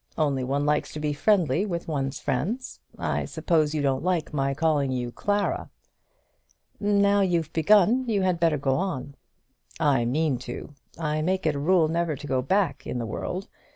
[0.17, 2.79] Only one likes to be friendly with one's friends.
[2.97, 5.69] I suppose you don't like my calling you Clara."
[6.79, 9.13] "Now you've begun you had better go on."
[9.79, 10.73] "I mean to.
[10.97, 13.47] I make it a rule never to go back in the world.